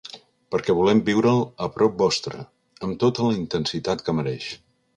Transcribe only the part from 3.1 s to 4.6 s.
la intensitat que mereix.